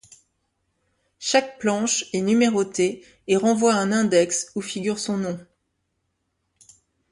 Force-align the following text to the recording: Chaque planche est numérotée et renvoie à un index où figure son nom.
Chaque 1.19 1.59
planche 1.59 2.05
est 2.11 2.21
numérotée 2.21 3.05
et 3.27 3.37
renvoie 3.37 3.75
à 3.75 3.81
un 3.81 3.91
index 3.91 4.51
où 4.55 4.61
figure 4.61 4.97
son 4.97 5.17
nom. 5.19 5.39